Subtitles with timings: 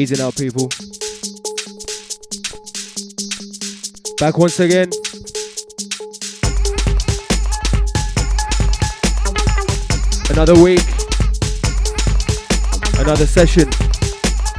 [0.00, 0.70] Easy now, people.
[4.18, 4.88] Back once again.
[10.30, 10.80] Another week.
[12.98, 13.68] Another session.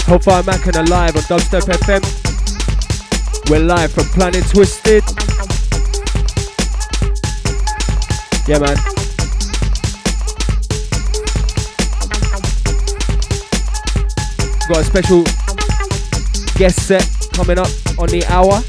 [0.06, 3.50] Hellfire and alive on Dubstep FM.
[3.50, 5.04] We're live from Planet Twisted.
[8.48, 9.01] Yeah, man.
[14.72, 15.24] Got a special
[16.56, 17.68] guest set coming up
[18.00, 18.64] on the hour.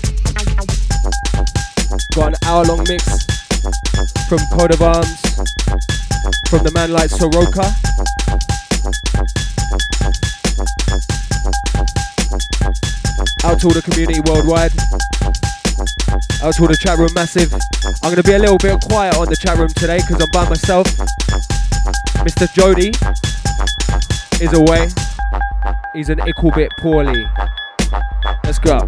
[2.17, 3.06] Got an hour long mix
[4.27, 5.20] from Code of Arms,
[6.50, 7.62] from the man like Soroka.
[13.47, 14.75] Out to all the community worldwide.
[16.42, 17.55] Out to all the chat room massive.
[18.03, 20.48] I'm gonna be a little bit quiet on the chat room today because I'm by
[20.48, 20.89] myself.
[22.27, 22.53] Mr.
[22.53, 22.91] Jody
[24.42, 24.91] is away.
[25.95, 27.29] He's an equal bit poorly.
[28.45, 28.79] Let's go.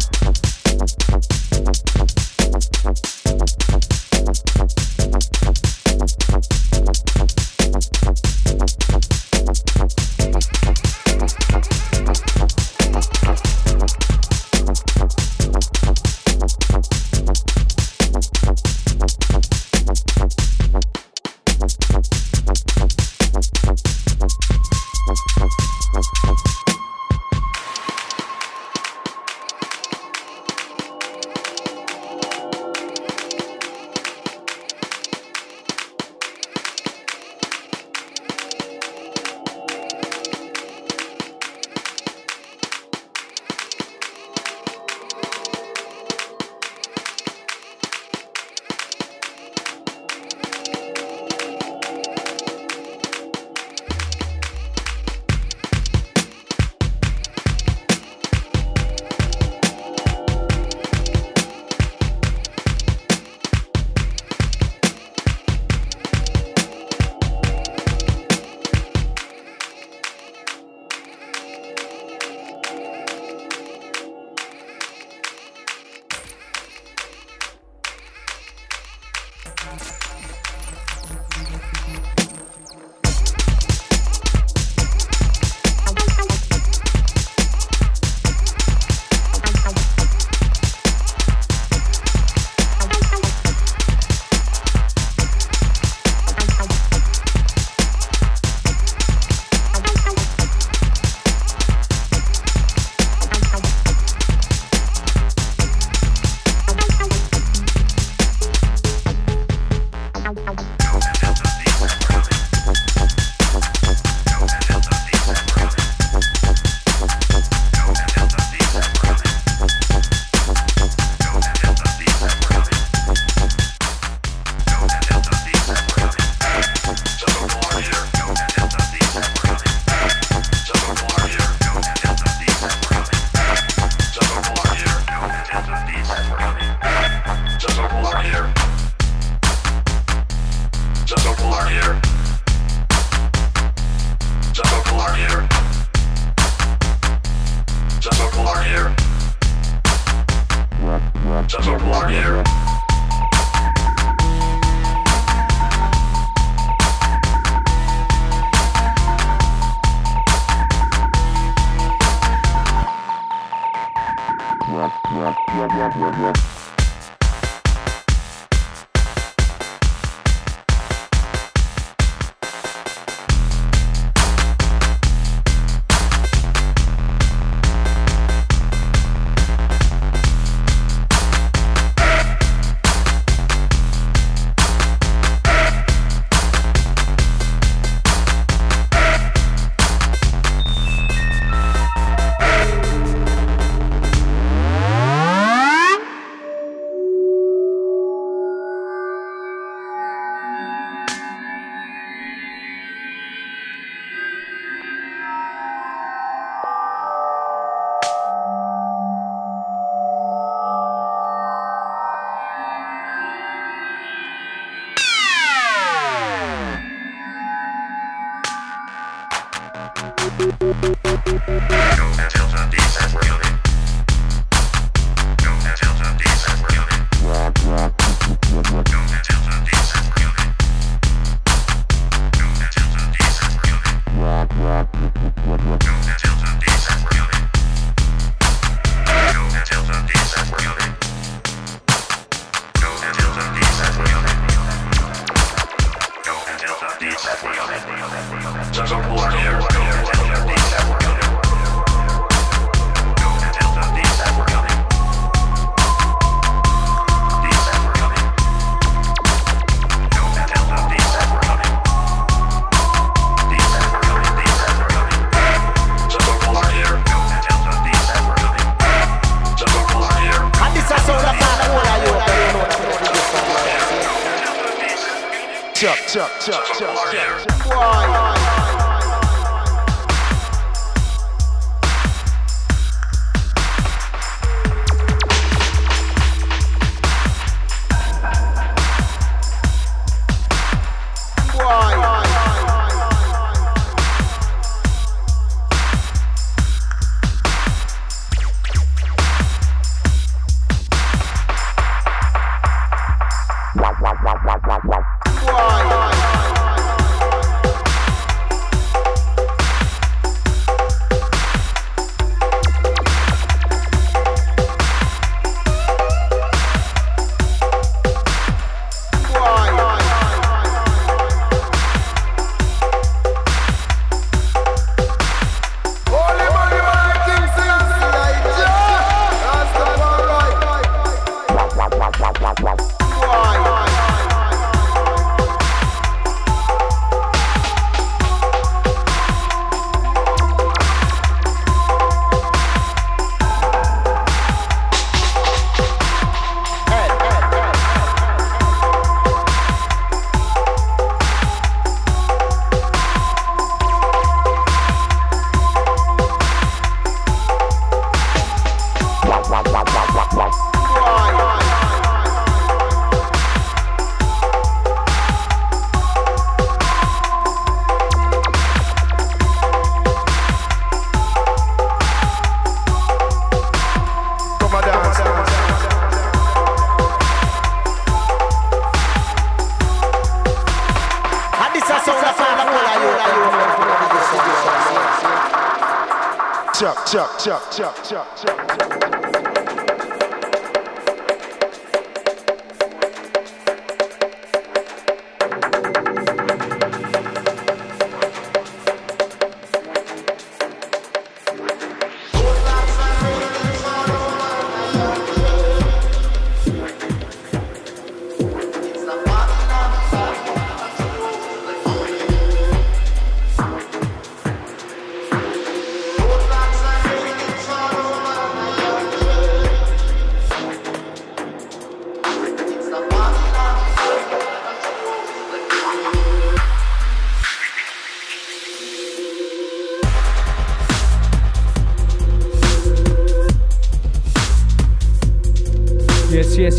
[387.75, 388.64] 驾驾驾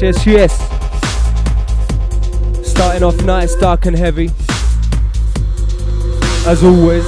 [0.03, 0.53] yes, yes, yes.
[2.69, 4.31] Starting off nice, dark and heavy.
[6.47, 7.07] As always.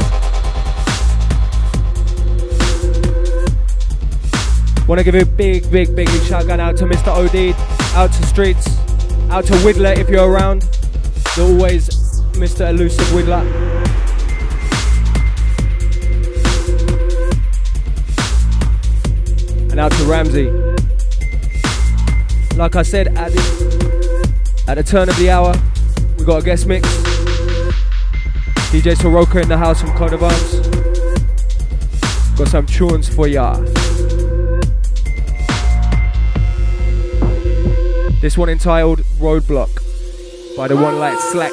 [4.88, 7.09] Want to give a big, big, big big shout out to Mr.
[7.09, 7.54] OD,
[7.95, 8.78] out to Streets,
[9.28, 10.64] out to Widdler if you're around.
[11.38, 11.88] Always
[12.38, 12.71] Mr.
[12.71, 13.45] Elusive Widdler.
[19.71, 20.67] And out to Ramsey.
[22.58, 25.54] Like I said, at the, at the turn of the hour,
[26.18, 26.88] we got a guest mix.
[28.72, 30.58] DJ Soroka in the house from Coat of Arms.
[32.36, 33.54] Got some tunes for ya.
[38.20, 41.52] This one entitled Roadblock by the one light Slack.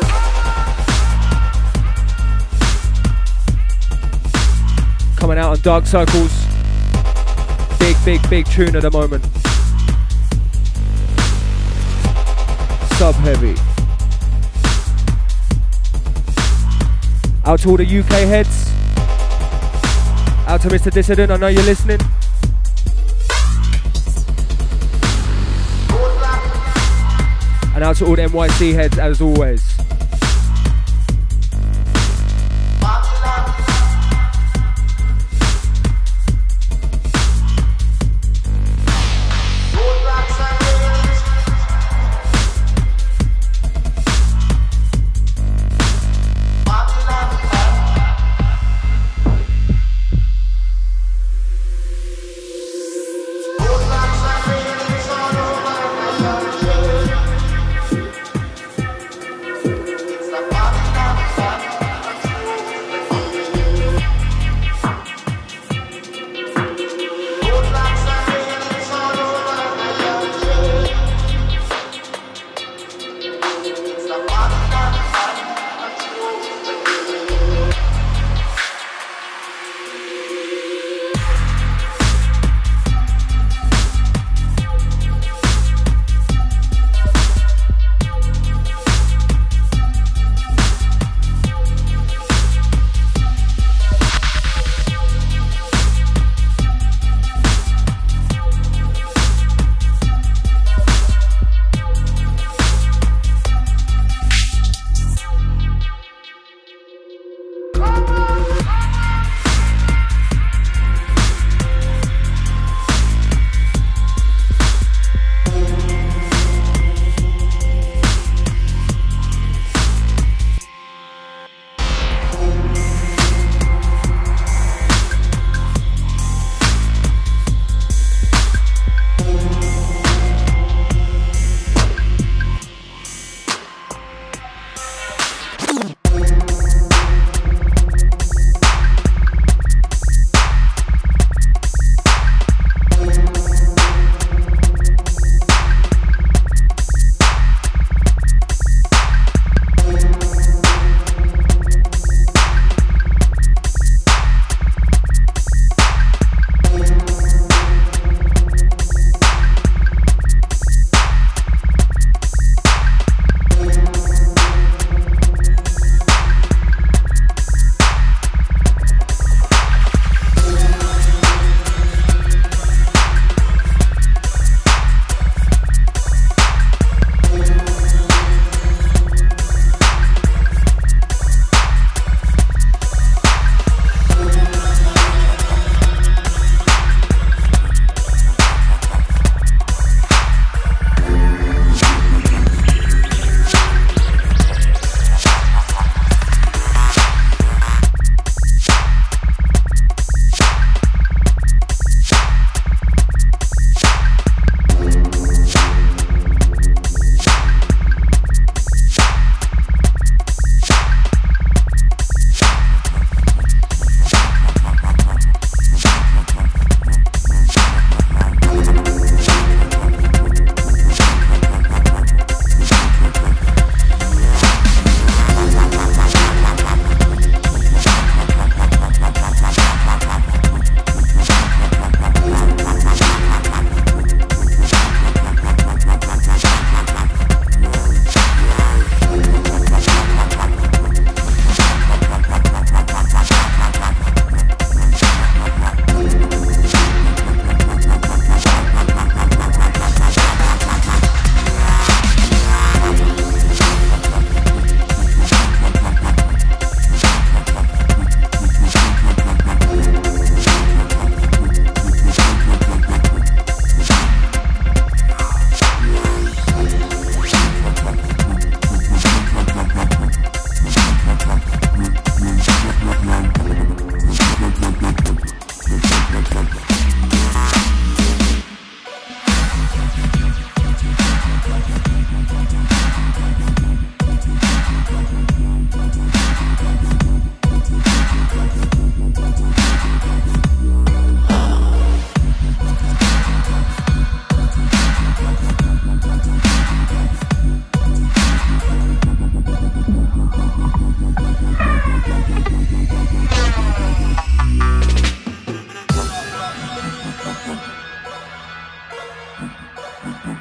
[5.18, 6.48] Coming out on Dark Circles.
[7.78, 9.45] Big, big, big tune at the moment.
[12.98, 13.56] Sub heavy.
[17.44, 18.72] Out to all the UK heads.
[20.48, 20.90] Out to Mr.
[20.92, 22.00] Dissident, I know you're listening.
[27.76, 29.65] And out to all the NYC heads as always.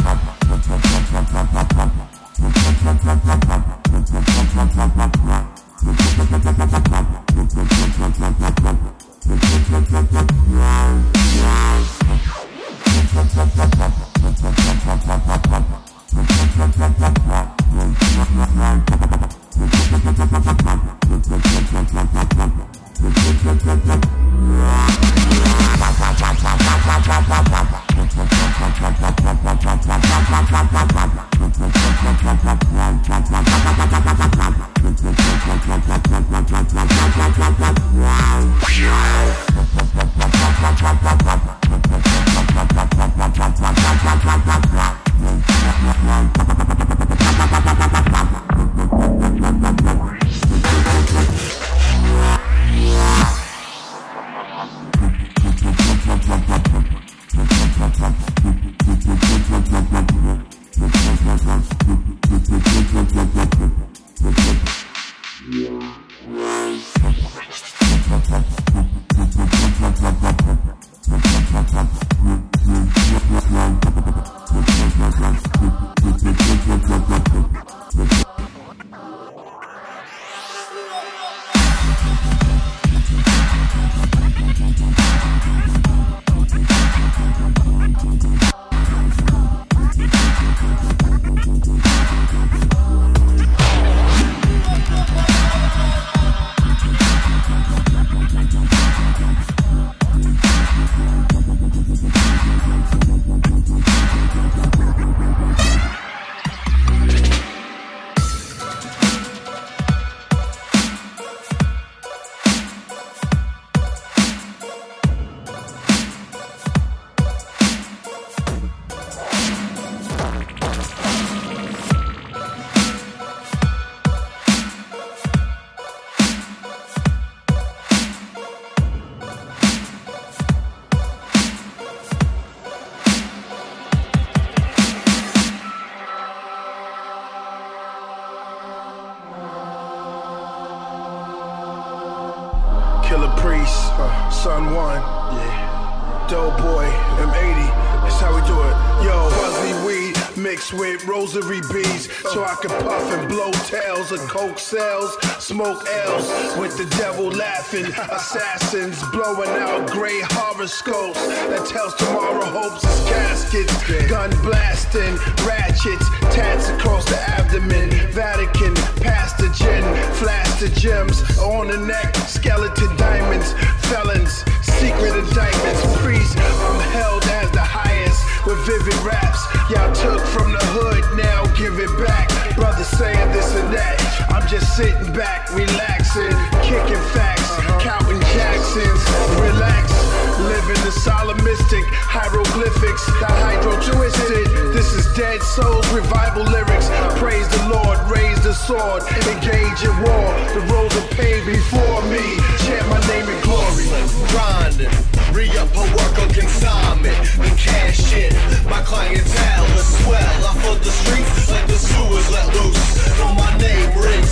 [154.11, 161.67] of coke cells, smoke L's with the devil laughing, assassins blowing out gray horoscopes that
[161.67, 165.13] tells tomorrow hopes is caskets, gun blasting,
[165.45, 169.83] ratchets, tats across the abdomen, Vatican, pastor gin,
[170.15, 173.53] flash the gems on the neck, skeleton diamonds,
[173.91, 180.51] felons, secret indictments, priest, I'm held as the highest with vivid raps y'all took from
[180.51, 182.29] the hood, now give it back.
[182.55, 186.31] Brothers saying this and that, I'm just sitting back, relaxing,
[186.63, 187.51] kicking facts,
[187.83, 189.03] counting Jacksons,
[189.41, 190.08] relax.
[190.39, 194.47] Living the solemnistic hieroglyphics, the hydro twisted.
[194.71, 196.87] This is Dead Souls revival lyrics.
[197.19, 200.27] Praise the Lord, raise the sword, engage in war.
[200.55, 202.23] The roads are paved before me.
[202.63, 203.91] Chant my name in glory.
[204.31, 204.95] Grinding,
[205.35, 208.31] re up her work on consignment, and cash in.
[208.71, 210.39] My clientele is swell.
[210.47, 212.79] I flood the streets like the sewers let loose.
[213.19, 214.28] Know my name rings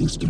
[0.00, 0.29] Commencing system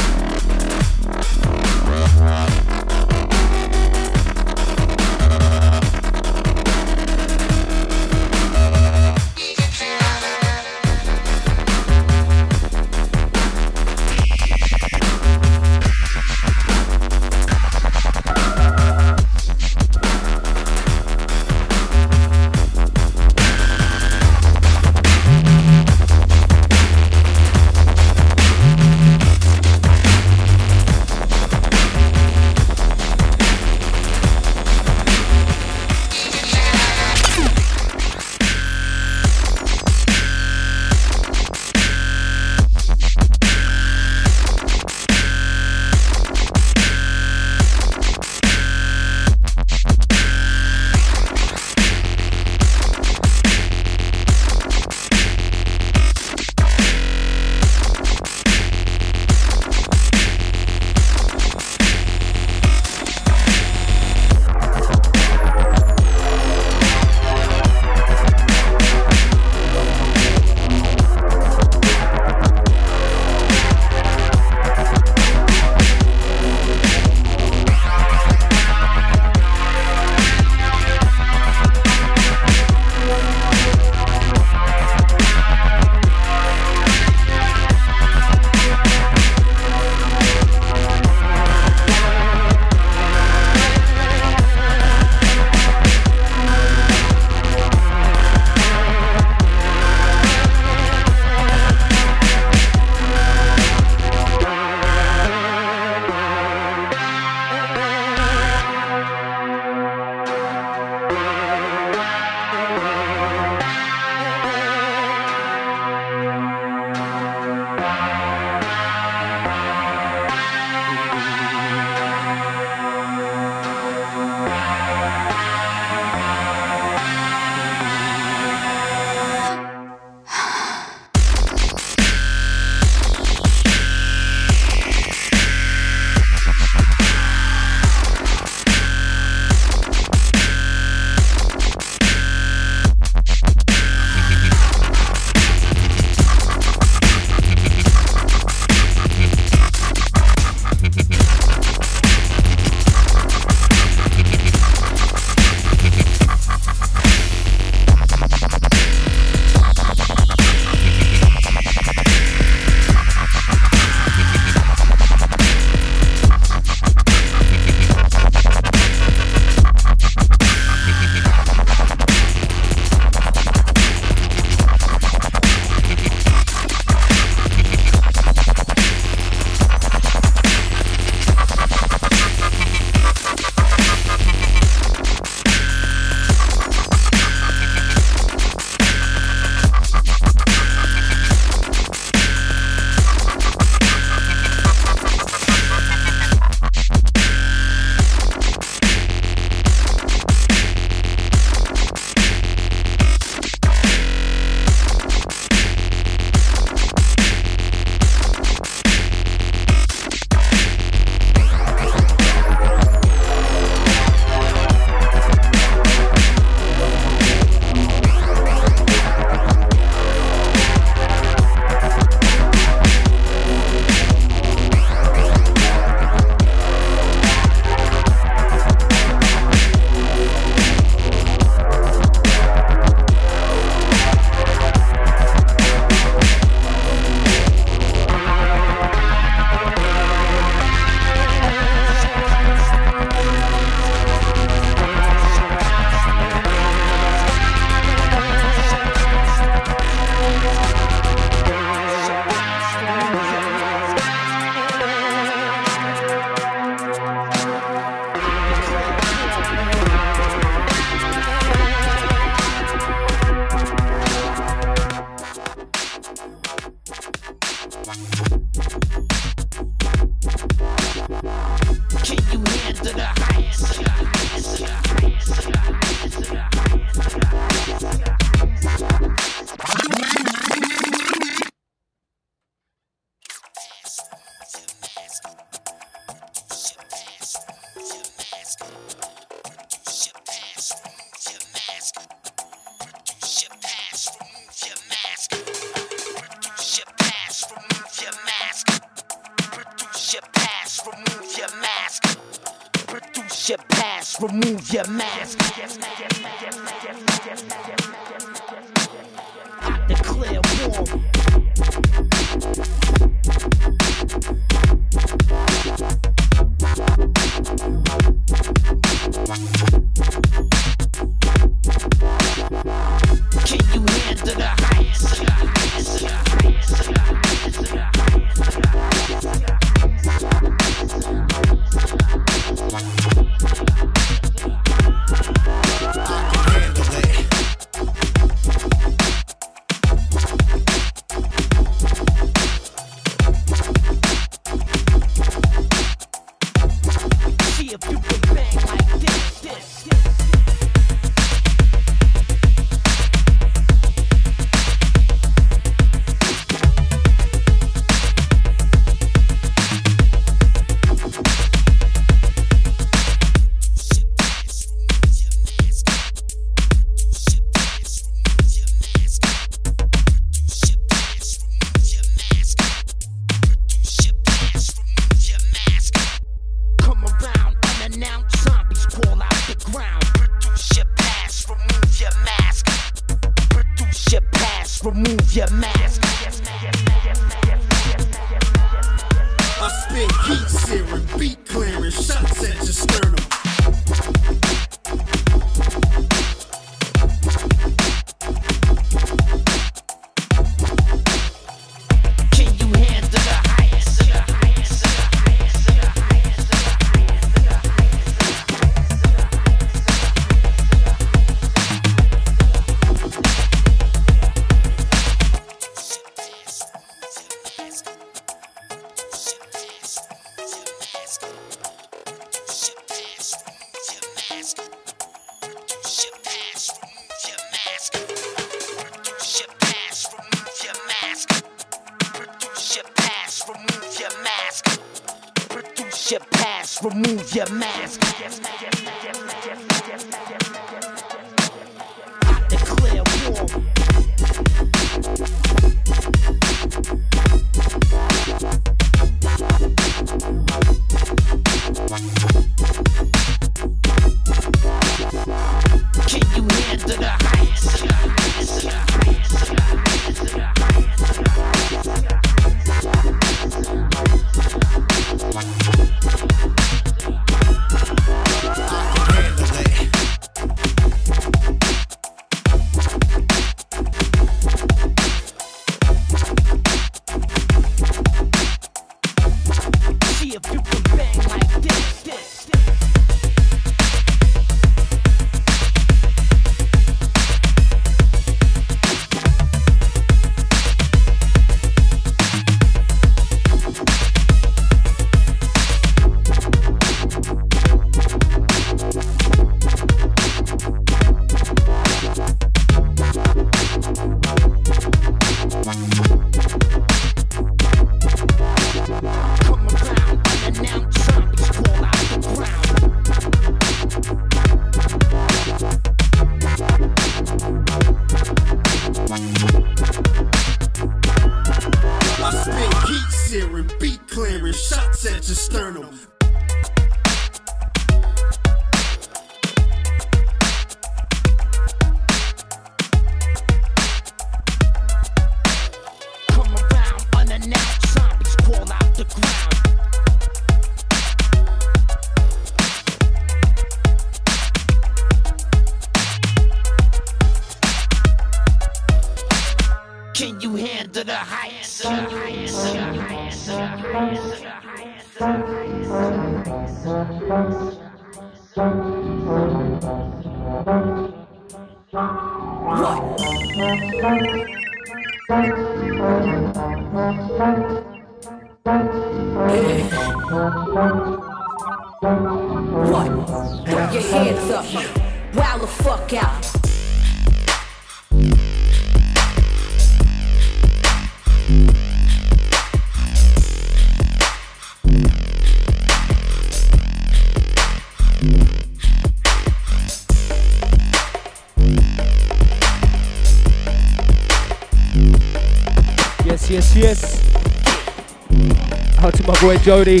[599.66, 600.00] Jody.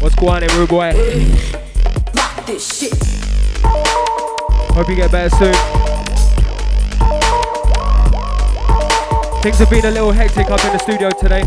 [0.00, 0.68] What's going on?
[0.70, 0.96] Lock
[2.14, 2.94] Rock this shit.
[4.72, 5.52] Hope you get better soon.
[9.42, 11.42] Things have been a little hectic up in the studio today.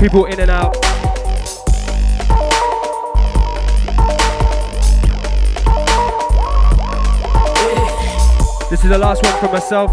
[0.00, 0.72] People in and out.
[8.70, 9.90] This is the last one from myself.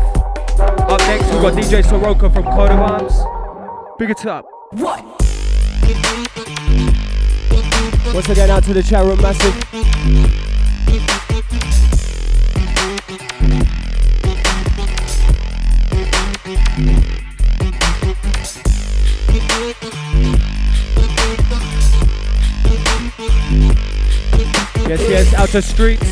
[0.58, 3.29] Up next, we've got DJ Soroka from Code of Arms.
[4.00, 4.46] Big it up.
[4.72, 5.04] What?
[8.14, 9.54] Once again, out to the chat room, massive.
[24.88, 26.10] Yes, yes, out to streets.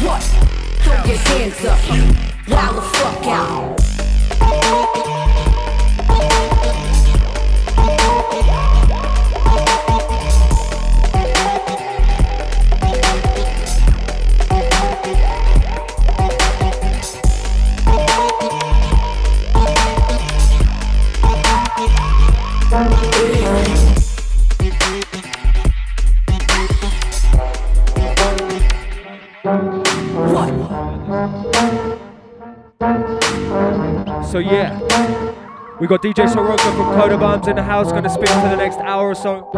[0.00, 0.22] What?
[0.84, 1.80] Throw your hands up.
[2.48, 3.75] Wild the fuck out.
[34.46, 34.78] Yeah,
[35.80, 38.78] we got DJ Soroka from of Arms in the house, gonna spin for the next
[38.78, 39.50] hour or so.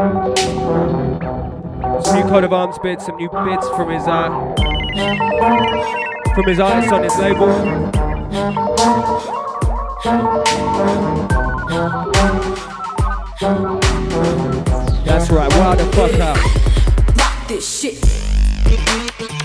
[2.04, 4.28] Some new of Arms bits, some new bits from his uh,
[6.34, 7.48] from his artists on his label.
[15.04, 16.38] That's right, wild the fuck out.
[17.16, 19.37] Rock this shit.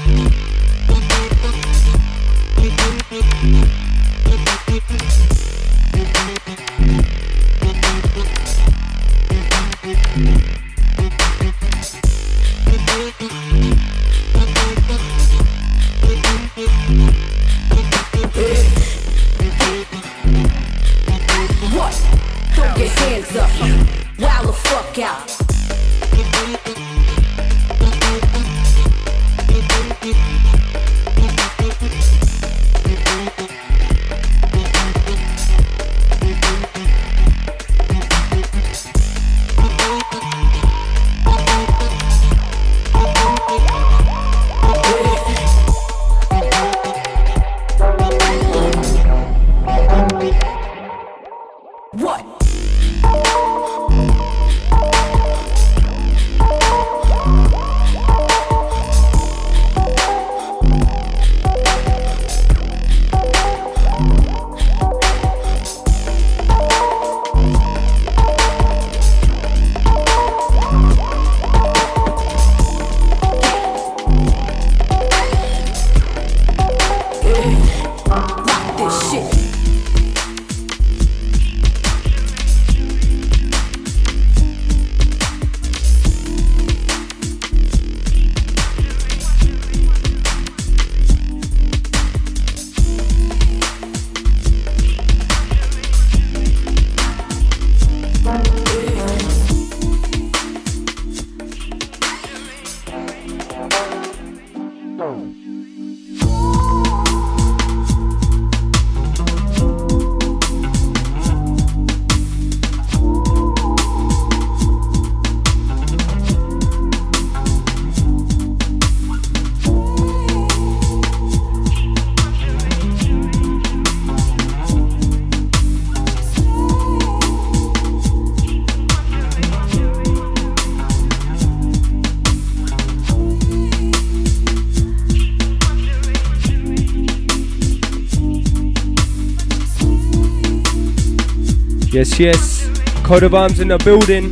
[142.20, 143.04] Yes, yes.
[143.04, 144.26] Code of Arms in the building.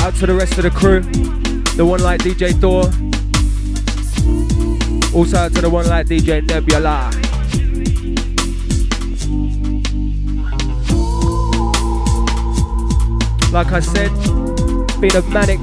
[0.00, 1.02] Out to the rest of the crew.
[1.76, 2.82] The one like DJ Thor.
[5.16, 7.12] Also out to the one like DJ Nebula.
[13.52, 14.10] Like I said,
[15.00, 15.62] been a manic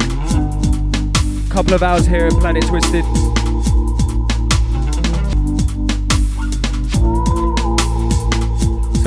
[1.50, 3.33] couple of hours here in Planet Twisted.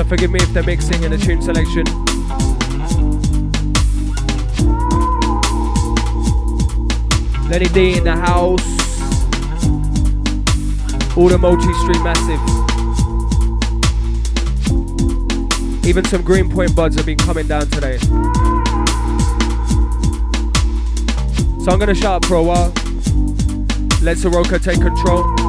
[0.08, 1.84] Forgive me if the mixing and the tune selection.
[7.48, 8.62] Lenny D in the house.
[11.16, 12.40] All the multi street massive.
[15.86, 17.98] Even some Greenpoint buds have been coming down today.
[21.64, 22.72] So I'm gonna shut up for a while.
[24.02, 25.45] Let Soroka take control.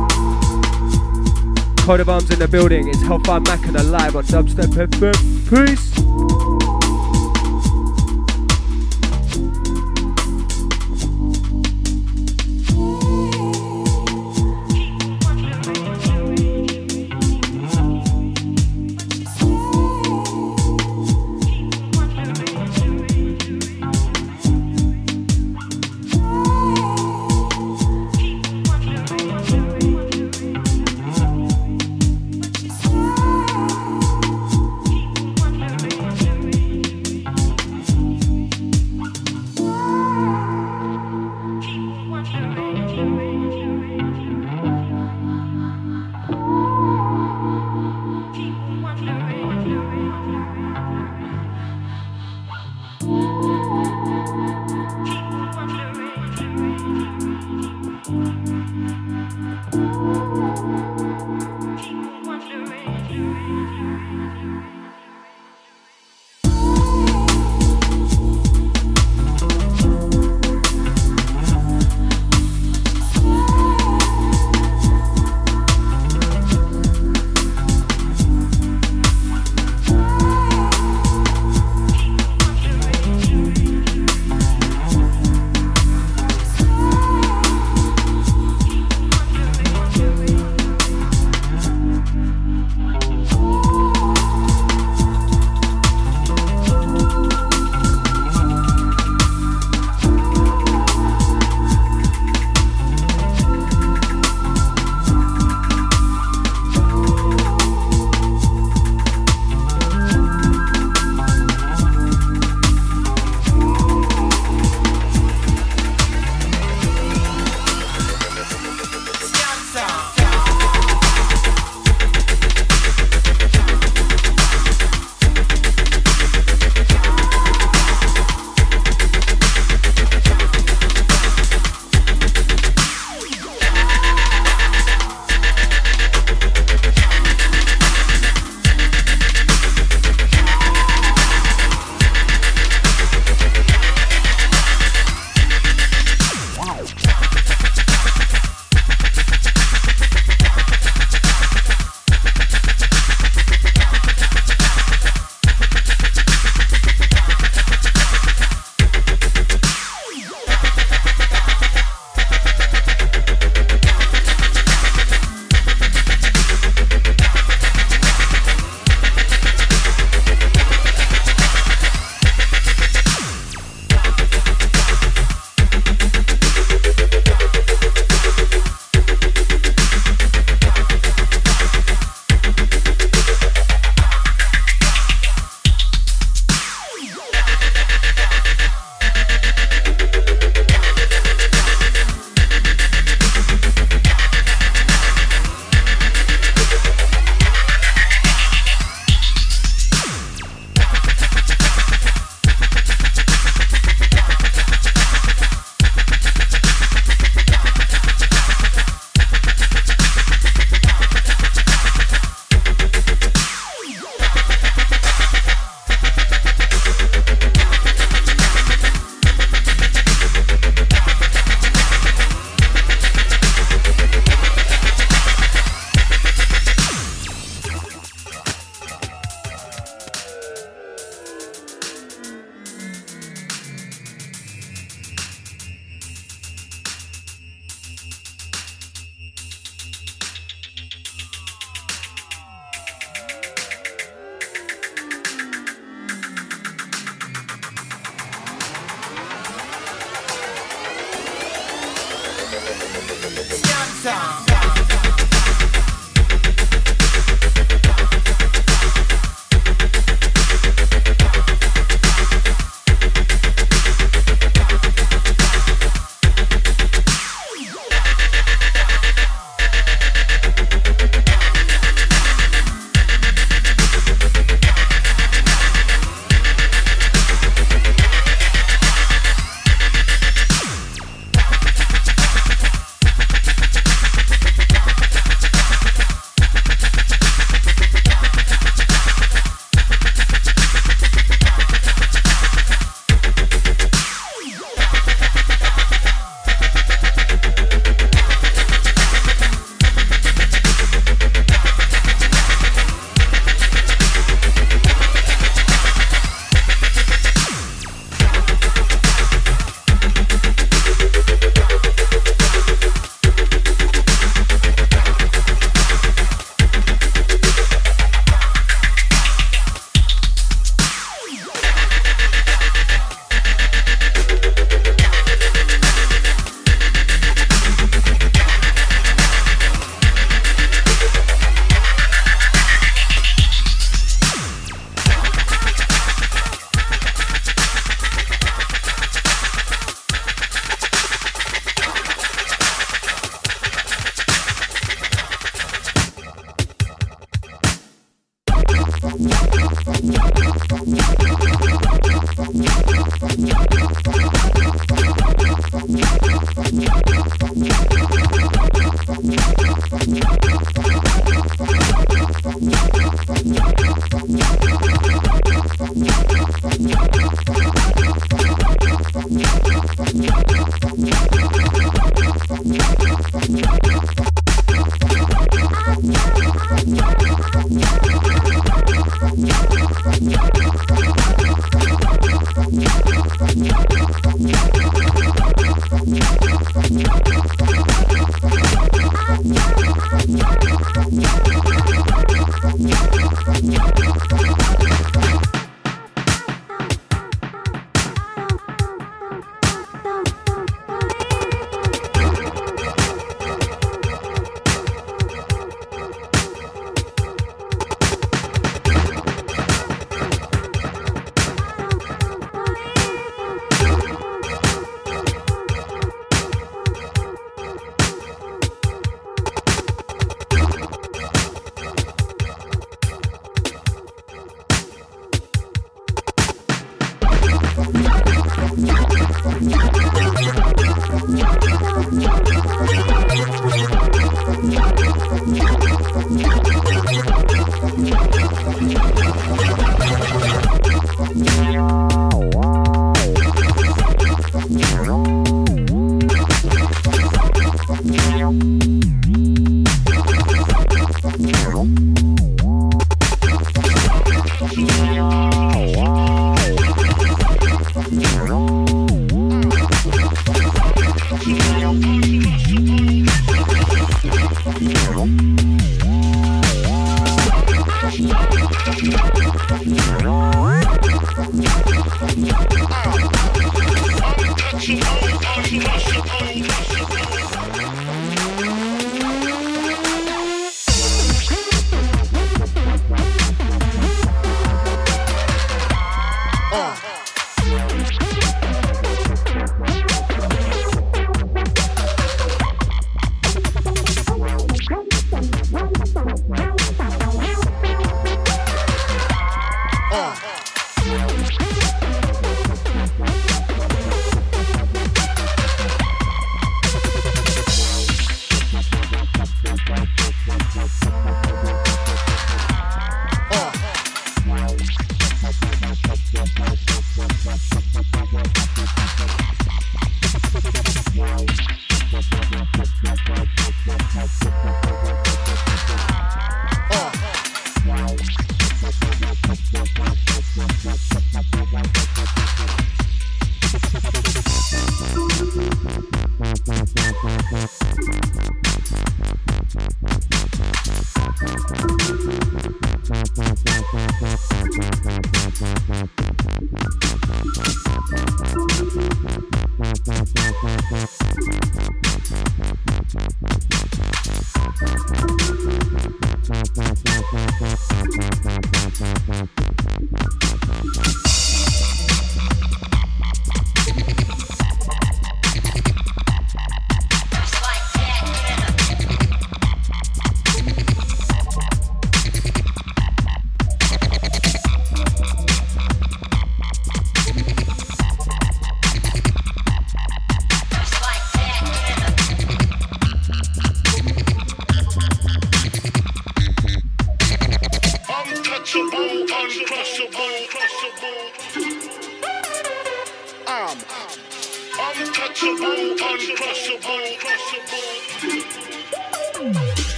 [1.87, 2.89] Code of Arms in the building.
[2.89, 5.15] It's Hellfire Machina live on Dubstep FM.
[5.49, 6.16] Peace.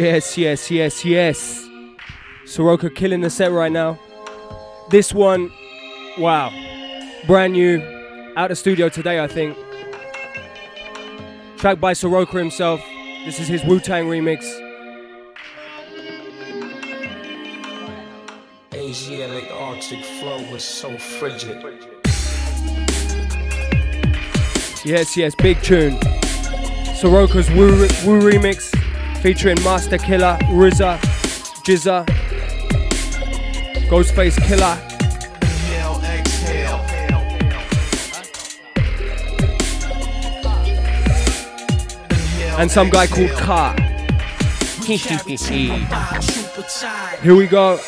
[0.00, 1.68] Yes, yes, yes, yes.
[2.46, 3.98] Soroka killing the set right now.
[4.88, 5.52] This one,
[6.16, 6.50] wow.
[7.26, 7.82] Brand new,
[8.34, 9.58] out of studio today, I think.
[11.58, 12.80] Track by Soroka himself.
[13.26, 14.42] This is his Wu Tang remix.
[18.72, 21.62] Asiatic Arctic flow was so frigid.
[24.82, 26.00] Yes, yes, big tune.
[26.96, 28.69] Soroka's Wu, Wu remix
[29.20, 30.98] featuring Masta Killa, RZA,
[31.64, 32.06] GZA,
[33.88, 34.38] Ghostface.
[34.38, 36.80] Inhale, exhale.
[42.58, 43.74] and some guy called Car.
[47.22, 47.78] Here we go.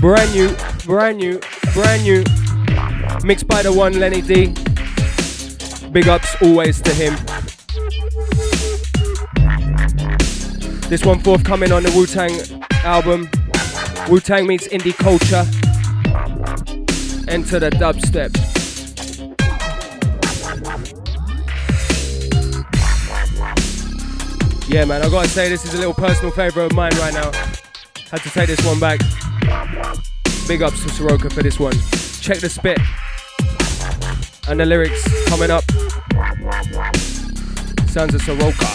[0.00, 0.56] Brand new,
[0.86, 1.40] brand new,
[1.74, 2.24] brand new.
[3.22, 4.54] Mixed by the one Lenny D.
[5.92, 7.16] Big ups always to him.
[10.88, 12.30] This one forthcoming on the Wu Tang
[12.84, 13.28] album.
[14.08, 15.44] Wu Tang meets indie culture.
[17.28, 18.36] Enter the dubstep.
[24.68, 27.32] Yeah, man, I gotta say, this is a little personal favourite of mine right now.
[28.12, 29.00] Had to take this one back.
[30.46, 31.74] Big ups to Soroka for this one.
[32.20, 32.78] Check the spit
[34.50, 35.59] and the lyrics coming up.
[37.90, 38.68] Sons of Soroka,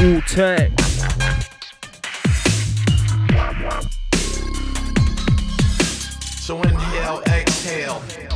[0.00, 0.74] Wu Tang.
[6.40, 8.29] So inhale, exhale.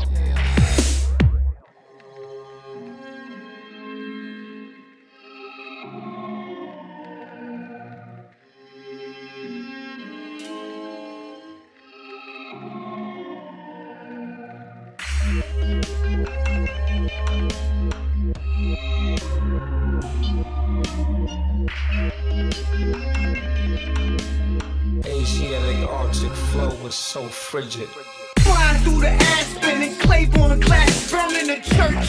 [27.55, 27.89] frigid.
[28.41, 32.05] Flying through the Aspen and Claiborne class, thrown in the church,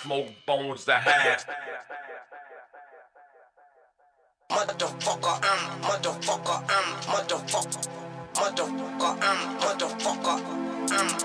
[0.00, 1.46] Smoke bones to half.
[4.50, 7.78] Motherfucker, I'm motherfucker, I'm motherfucker,
[8.36, 8.48] I'm
[9.60, 10.38] motherfucker,
[10.80, 11.20] I'm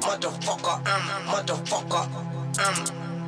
[0.00, 2.06] motherfucker, I'm motherfucker,
[2.58, 2.76] I'm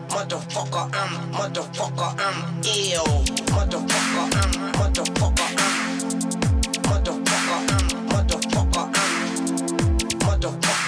[0.09, 3.11] motherfucker, I'm motherfucker, I'm ill,
[3.55, 5.75] motherfucker, I'm motherfucker, I'm
[6.83, 9.13] motherfucker, I'm motherfucker, I'm
[10.21, 10.84] motherfucker.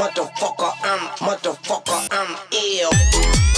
[0.00, 3.49] motherfucker, I'm motherfucker, I'm ill.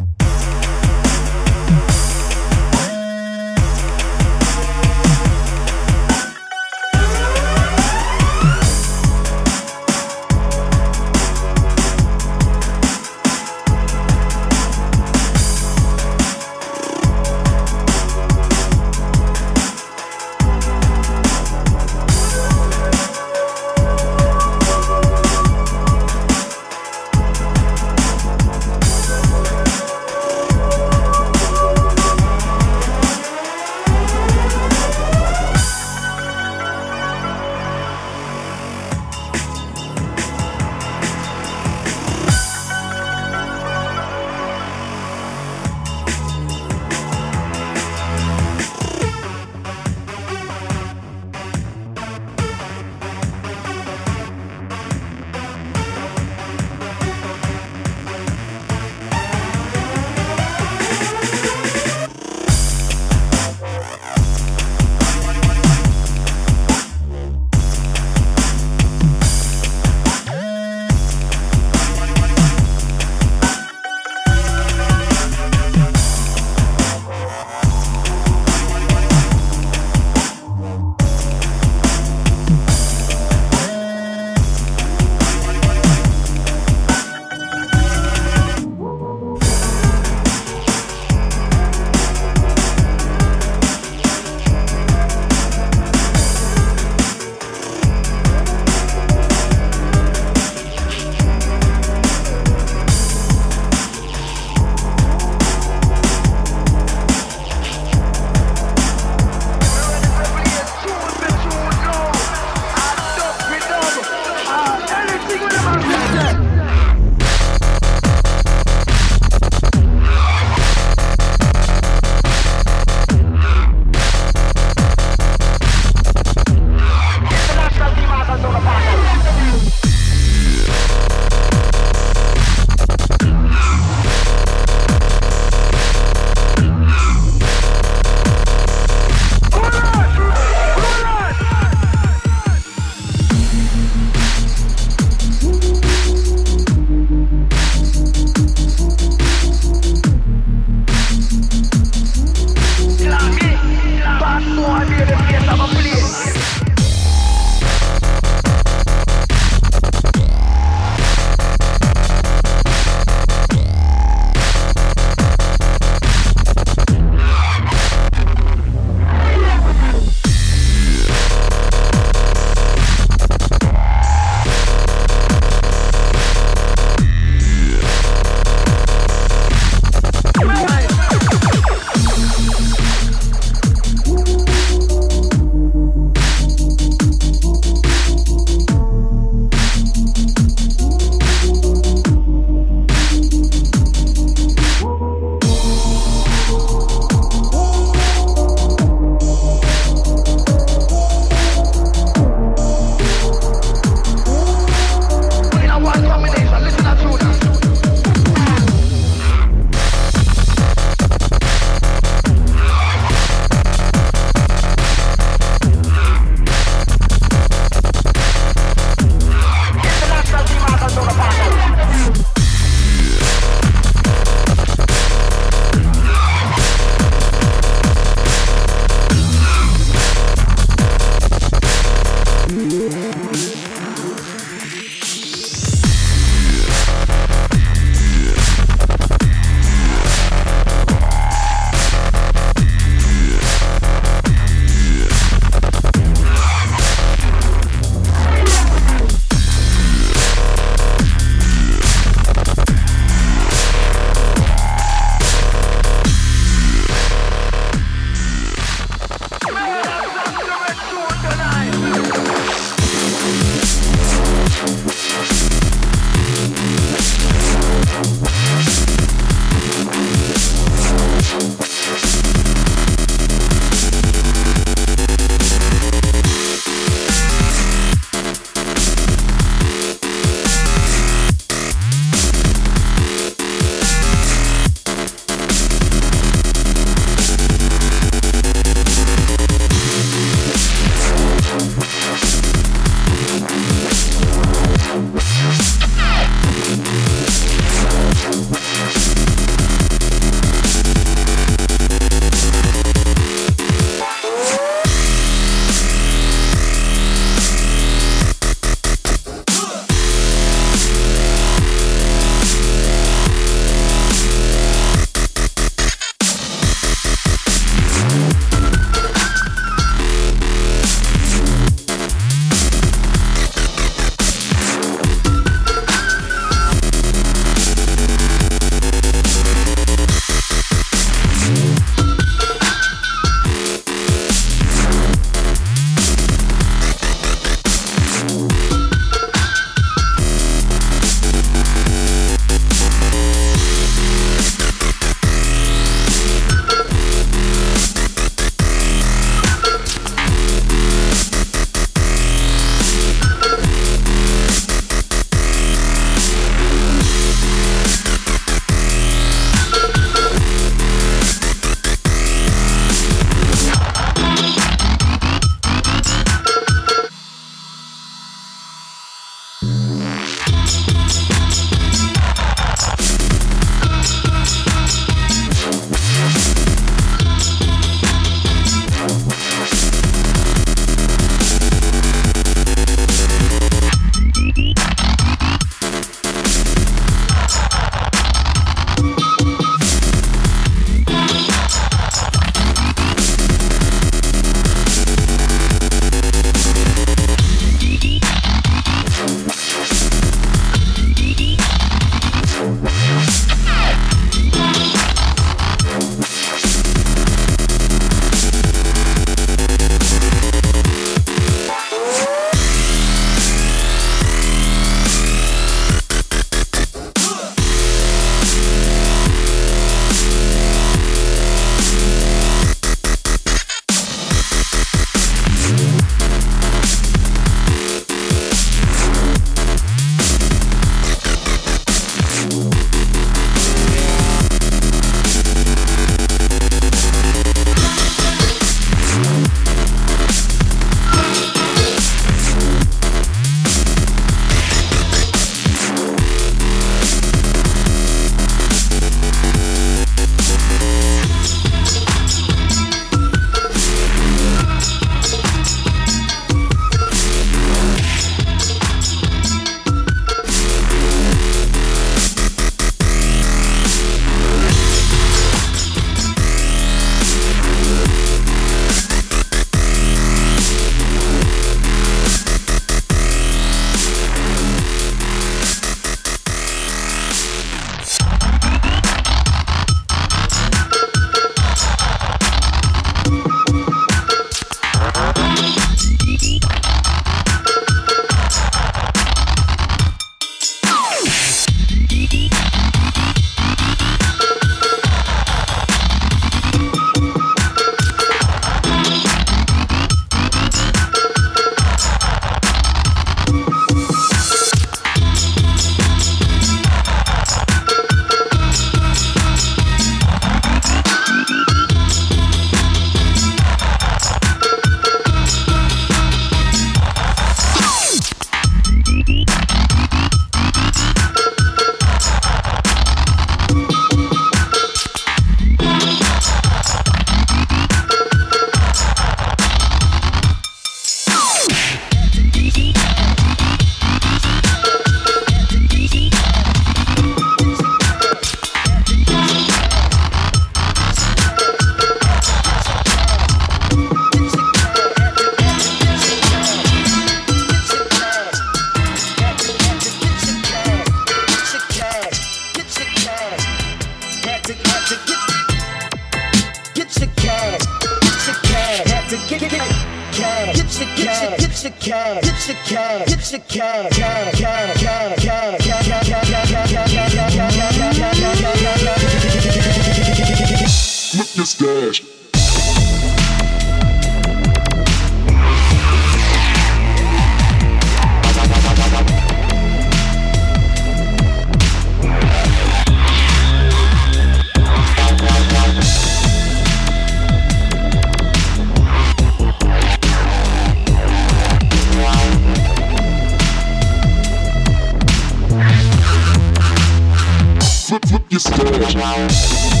[598.61, 600.00] stage.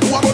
[0.00, 0.27] Who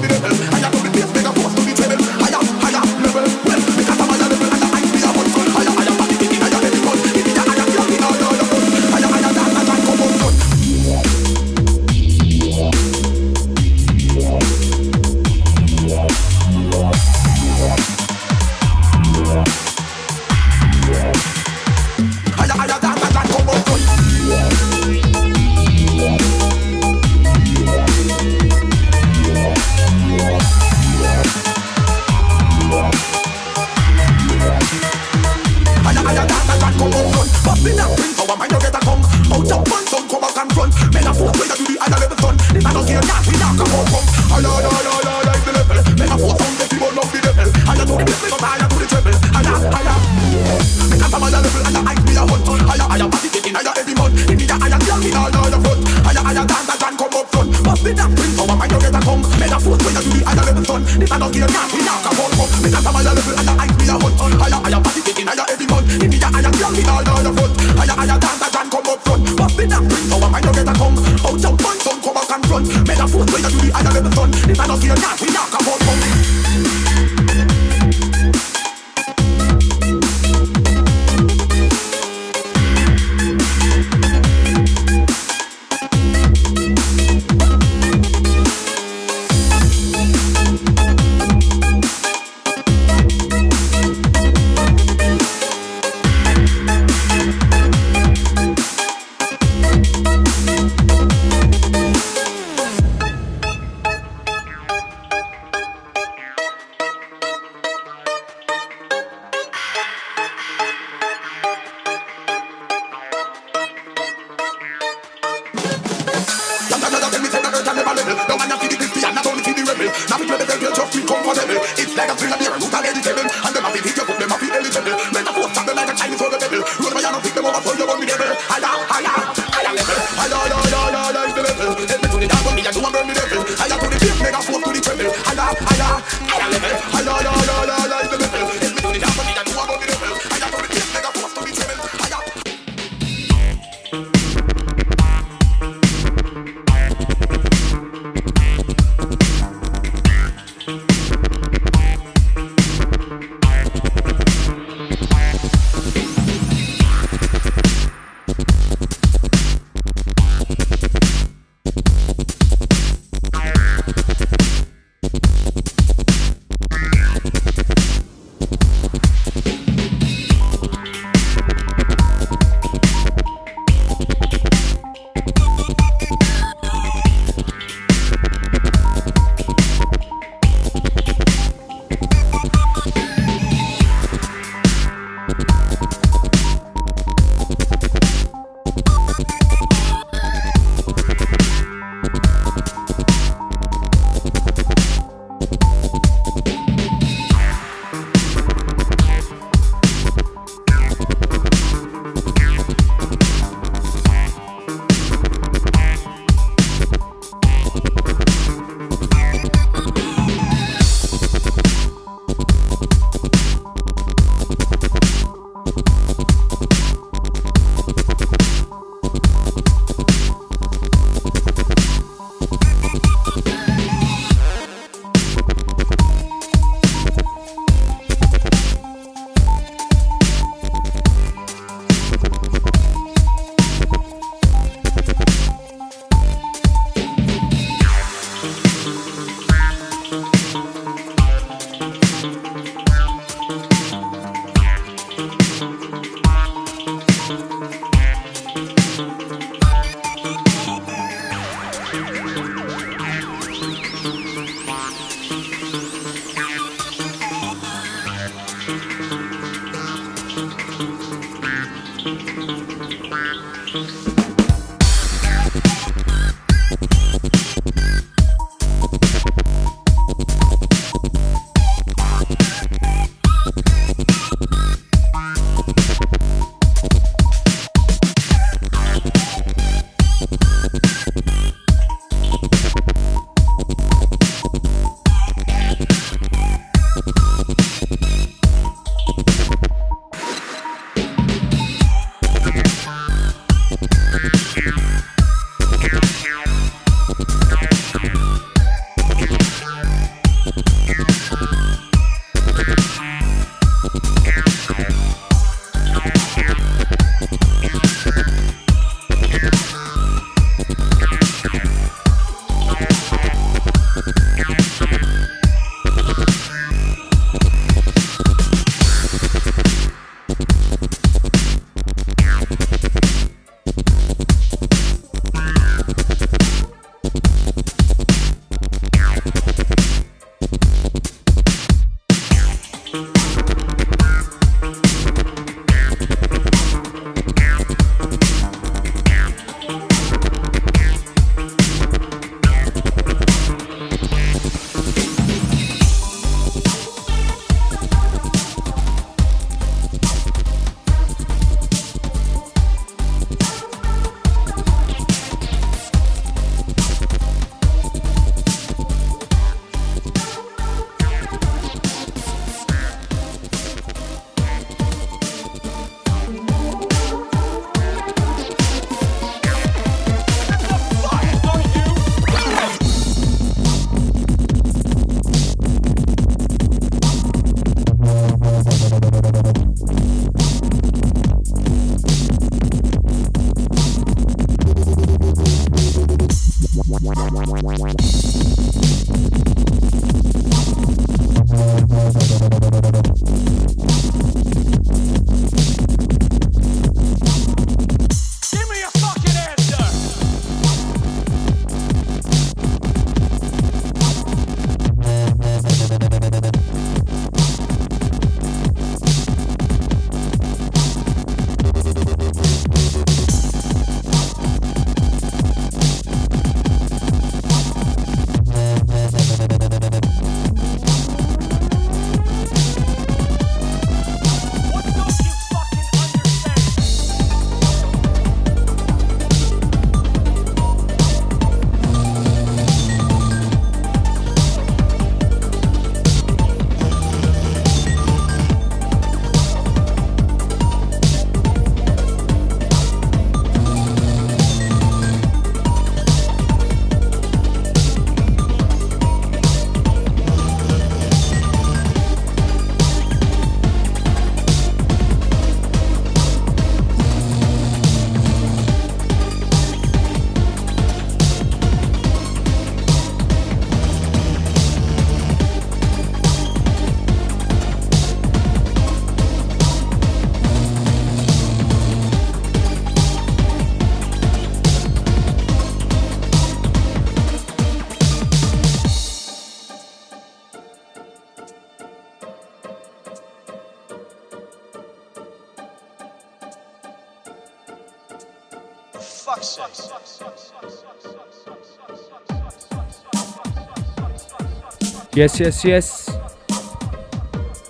[495.15, 496.11] Yes, yes, yes.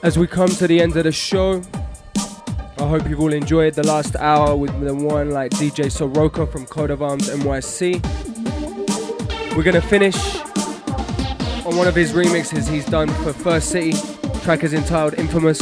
[0.02, 1.60] As we come to the end of the show,
[2.78, 6.64] I hope you've all enjoyed the last hour with the one like DJ Soroka from
[6.64, 8.00] Code of Arms NYC.
[9.54, 10.16] We're gonna finish
[11.66, 13.92] on one of his remixes he's done for First City.
[14.40, 15.60] Track is entitled Infamous.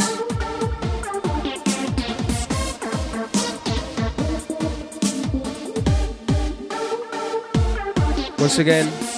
[8.39, 9.12] Once again,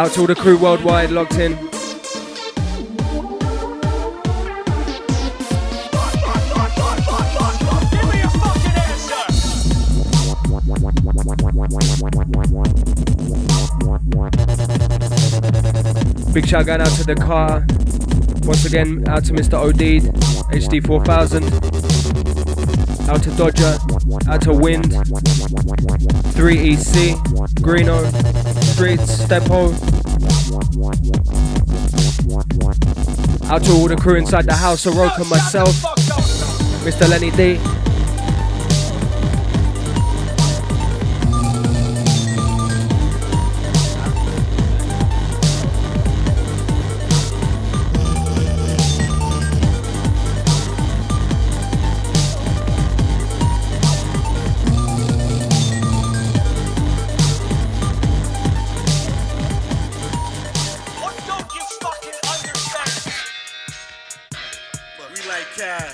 [0.00, 1.52] out to all the crew worldwide logged in.
[16.32, 17.66] Big shout going out to the car.
[18.46, 19.60] Once again, out to Mr.
[19.62, 20.04] Odeed,
[20.50, 21.44] HD 4000.
[23.10, 23.76] Out to Dodger,
[24.30, 24.84] out to Wind,
[26.32, 27.16] 3EC,
[27.60, 28.30] Greeno,
[28.62, 29.89] Streets, Stepo.
[33.50, 35.74] Out to all the crew inside the house, Oroka, myself,
[36.84, 37.08] Mr.
[37.08, 37.79] Lenny D.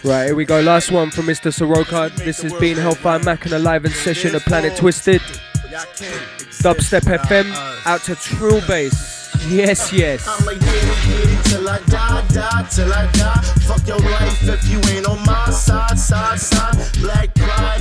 [0.07, 0.61] Right, here we go.
[0.61, 1.53] Last one from Mr.
[1.53, 2.13] Soroka.
[2.15, 5.21] This has been Hellfire Machina live in session of Planet Twisted.
[6.63, 7.53] Dubstep FM
[7.85, 9.35] out to True Bass.
[9.49, 10.25] Yes, yes.
[10.29, 10.45] I'm
[11.43, 13.43] till I die, die, till I die.
[13.67, 16.77] Fuck your life if you ain't on my side, side, side.
[17.01, 17.81] Black pride,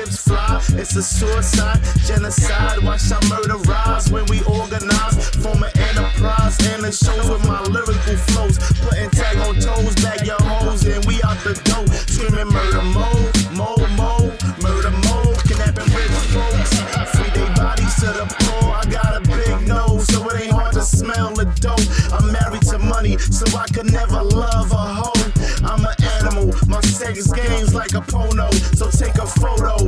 [0.00, 0.62] tips fly.
[0.80, 2.82] It's a suicide, genocide.
[2.82, 5.30] Watch our murder rise when we organize.
[5.42, 8.58] Form an enterprise and it shows with my lyrical flows.
[8.80, 11.86] Putting tag on toes, bag your hoes, and we out the door.
[12.08, 14.32] Screaming murder mode, mode, mode,
[14.62, 15.36] murder mode.
[15.44, 16.72] Kidnapping rich folks.
[16.96, 18.72] I free their bodies to the poor.
[18.72, 21.80] I got a big nose, so it ain't hard to smell the dope.
[22.12, 25.20] I'm married to money, so I could never love a hoe.
[25.62, 28.50] I'm an animal, my sex game's like a porno.
[28.74, 29.79] So take a photo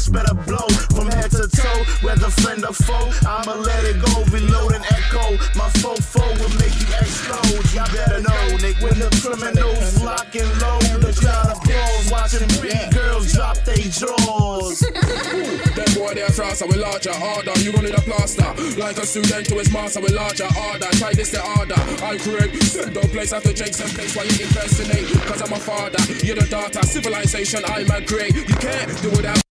[0.00, 0.12] bitch.
[0.12, 3.10] Better blow from head to toe, whether friend or foe.
[3.26, 5.36] I'ma let it go, reload and echo.
[5.56, 7.64] My fofo will make you explode.
[7.72, 12.90] Y'all better know, Nick, when the criminals lock and load, the crowd applause, watching pretty
[12.90, 14.80] girls drop they drawers.
[15.76, 17.58] Them boy they're fast, we larger order.
[17.60, 20.88] You need a plaster, like a student to his master with larger order.
[20.98, 21.78] Try this the order.
[22.04, 25.06] I create no place after Jake's and place why you impersonate.
[25.26, 26.82] Cause I'm a father, you're the daughter.
[26.82, 28.34] Civilization I might create.
[28.34, 29.49] You can't do without.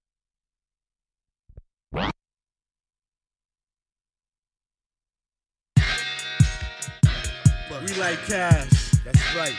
[1.91, 2.01] We
[7.97, 8.69] like cash,
[9.03, 9.55] that's right.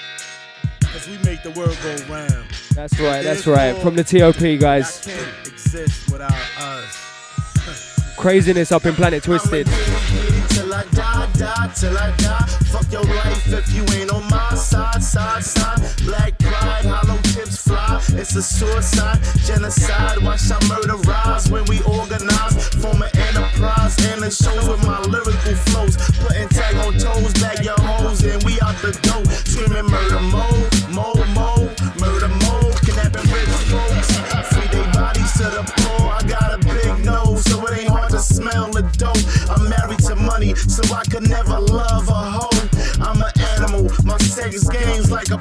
[0.82, 2.44] Cause we make the world go round.
[2.74, 3.77] That's right, that's right.
[3.82, 5.05] From the TOP, guys.
[5.05, 8.15] Can't exist without us.
[8.16, 9.66] Craziness up in Planet Twisted.
[9.66, 12.47] Till I die, die, till I die.
[12.70, 15.81] Fuck your life if you ain't on my side, side, side.
[16.05, 17.19] Black pride, hollow
[17.72, 20.18] It's a suicide, genocide.
[20.22, 22.68] Watch our murder rise when we organize.
[22.82, 25.97] Form an enterprise and it shows with my lyrical flows.
[26.18, 29.24] Putting tag on toes, bag your hoes, and we out the door.
[29.47, 31.70] Screaming murder mode, mode, mode,
[32.01, 32.74] murder mode.
[32.82, 34.18] Kidnapping rich folks.
[34.51, 36.10] Free their bodies to the poor.
[36.10, 39.22] I got a big nose, so it ain't hard to smell the dope.
[39.48, 42.10] I'm married to money, so I could never love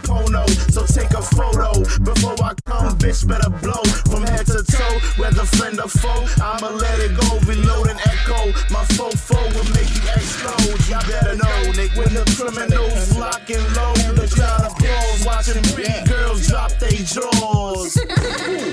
[0.03, 0.45] porno.
[0.69, 3.27] So take a photo before I come, bitch.
[3.27, 6.25] Better blow from head to toe, whether friend or foe.
[6.41, 8.51] I'ma let it go, reload and echo.
[8.71, 10.79] My fofo will make you explode.
[10.89, 16.03] Y'all better know, Nick, when the criminals lock and load, the crowd applause, watching pretty
[16.09, 17.97] girls drop they drawers.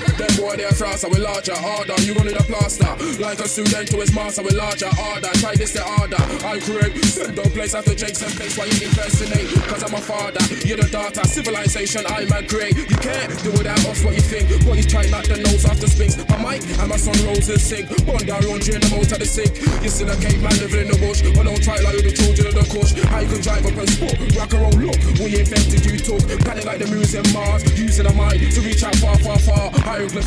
[0.37, 1.97] Boy they're fast, we larger order.
[2.05, 2.85] You gon' need a plaster,
[3.17, 5.33] like a student to his master with larger order.
[5.41, 6.21] Try this the order.
[6.45, 6.93] I create
[7.33, 9.49] no place after Jake's and place why you impersonate.
[9.65, 11.25] Cause I'm a father, you're the daughter.
[11.25, 12.77] Civilization I might create.
[12.77, 14.45] You can't do without us what you think.
[14.61, 16.21] Boys try not the nose after spinks.
[16.29, 17.89] My mic and my son roses sing.
[18.05, 19.57] Bond down laundry in the most of the sink.
[19.81, 21.25] You still a caveman living in the bush.
[21.33, 22.93] But don't try like the children of the kush.
[23.09, 24.21] How you can drive up and sport.
[24.37, 25.01] Rock and roll, look.
[25.17, 26.21] We infected you talk.
[26.45, 27.65] Panic like the museum Mars.
[27.73, 29.73] Using a mind to reach out far, far, far.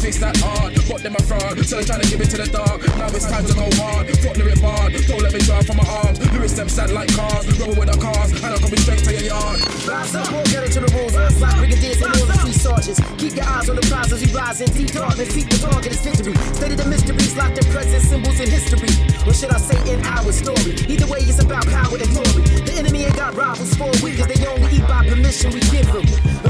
[0.00, 0.72] Hieroglyphics that hard.
[0.88, 1.58] But them a fraud.
[1.66, 2.80] So they're trying to give it to the dark.
[2.96, 4.08] Now it's time to go hard.
[4.18, 4.92] Fuck lyric bard.
[5.06, 6.18] Don't let me drive from my arms.
[6.32, 7.44] Lyrics them stand like cars.
[7.60, 8.32] Rolling with the cars.
[8.32, 9.60] And I'm coming straight to your yard.
[9.86, 11.12] Rise up, get into the rules.
[11.12, 13.00] Brigadiers and all the street sergeants.
[13.18, 14.76] Keep your eyes on the prize as we rise present.
[14.76, 16.34] Deep darkness, deep the target is victory.
[16.54, 18.90] Study the mysteries, locked in present symbols in history.
[19.26, 20.74] Or should I say in our story?
[20.88, 22.42] Either way, it's about power and glory.
[22.66, 25.86] The enemy ain't got rivals for we, cause they only eat by permission we give
[25.92, 26.04] them.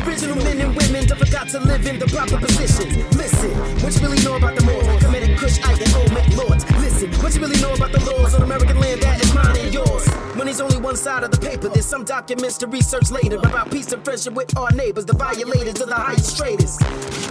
[0.07, 2.89] Original men and women that forgot to live in the proper position.
[3.17, 3.51] Listen,
[3.83, 5.05] what you really know about the Moors?
[5.05, 6.65] Committed Kush, Ike, and old Lords.
[6.81, 9.73] Listen, what you really know about the laws on American land that is mine and
[9.75, 10.09] yours?
[10.35, 11.69] Money's only one side of the paper.
[11.69, 15.81] There's some documents to research later about peace and friendship with our neighbors, the violators
[15.81, 16.79] of the highest traders.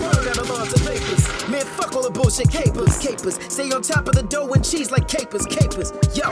[0.04, 1.50] Word out of and papers.
[1.50, 3.40] Man, fuck all the bullshit capers, capers.
[3.48, 5.94] Stay on top of the dough and cheese like capers, capers.
[6.14, 6.28] Yo,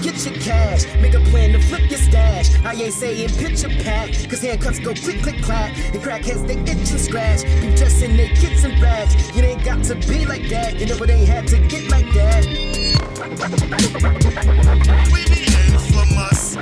[0.00, 2.54] get your cash, make a plan to flip your stash.
[2.64, 5.76] I ain't saying picture pack, cause handcuffs go click, click, clack.
[5.92, 7.42] And crackheads, they itch and scratch.
[7.42, 9.36] Be dressing their kits and rags.
[9.36, 10.78] You ain't got to be like that.
[10.78, 12.46] You it ain't had to get like that.
[15.10, 16.54] We be infamous.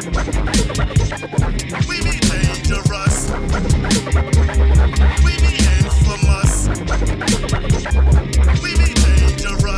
[1.86, 3.28] We be dangerous.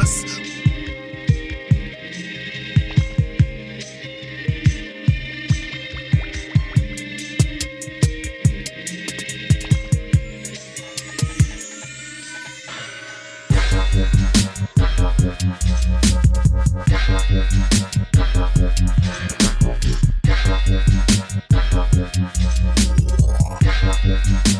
[0.03, 0.43] us.
[24.05, 24.52] Yeah.